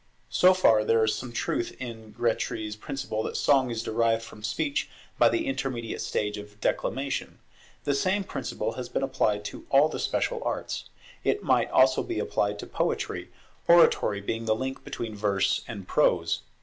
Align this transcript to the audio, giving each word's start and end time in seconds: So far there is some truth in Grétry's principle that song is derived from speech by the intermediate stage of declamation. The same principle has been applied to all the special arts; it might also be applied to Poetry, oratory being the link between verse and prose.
So 0.31 0.55
far 0.55 0.83
there 0.83 1.03
is 1.03 1.13
some 1.13 1.31
truth 1.31 1.79
in 1.79 2.15
Grétry's 2.15 2.75
principle 2.75 3.21
that 3.21 3.37
song 3.37 3.69
is 3.69 3.83
derived 3.83 4.23
from 4.23 4.41
speech 4.41 4.89
by 5.19 5.29
the 5.29 5.45
intermediate 5.45 6.01
stage 6.01 6.39
of 6.39 6.59
declamation. 6.59 7.37
The 7.83 7.93
same 7.93 8.23
principle 8.23 8.71
has 8.71 8.89
been 8.89 9.03
applied 9.03 9.45
to 9.45 9.67
all 9.69 9.89
the 9.89 9.99
special 9.99 10.41
arts; 10.43 10.89
it 11.23 11.43
might 11.43 11.69
also 11.69 12.01
be 12.01 12.17
applied 12.17 12.57
to 12.57 12.65
Poetry, 12.65 13.29
oratory 13.67 14.21
being 14.21 14.45
the 14.45 14.55
link 14.55 14.83
between 14.83 15.15
verse 15.15 15.61
and 15.67 15.87
prose. 15.87 16.41